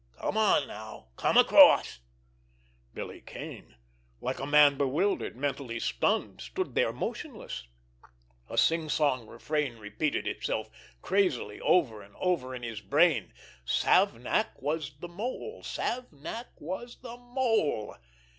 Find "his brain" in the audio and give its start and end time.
12.71-13.31